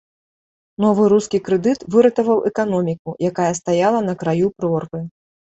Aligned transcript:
Новы 0.85 1.03
рускі 1.13 1.41
крэдыт 1.49 1.85
выратаваў 1.95 2.41
эканоміку, 2.51 3.15
якая 3.33 3.51
стаяла 3.61 3.99
на 4.11 4.17
краю 4.25 4.47
прорвы. 4.61 4.99